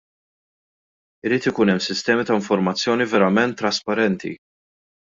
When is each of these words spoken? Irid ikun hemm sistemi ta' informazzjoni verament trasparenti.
Irid 1.29 1.45
ikun 1.51 1.73
hemm 1.73 1.83
sistemi 1.89 2.27
ta' 2.31 2.39
informazzjoni 2.39 3.09
verament 3.15 3.57
trasparenti. 3.63 4.37